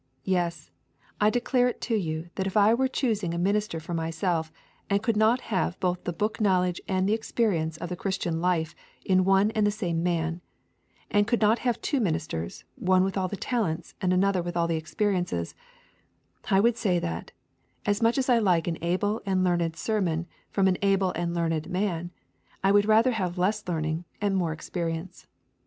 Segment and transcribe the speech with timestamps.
[0.25, 0.71] Yes,
[1.19, 4.51] I declare to you that if I were choosing a minister for myself,
[4.89, 8.73] and could not have both the book knowledge and the experience of the Christian life
[9.05, 10.41] in one and the same man;
[11.11, 14.65] and could not have two ministers, one with all the talents and another with all
[14.67, 15.53] the experiences;
[16.49, 17.31] I would say that,
[18.01, 22.09] much as I like an able and learned sermon from an able and learned man,
[22.63, 25.27] I would rather have less learning and more experience.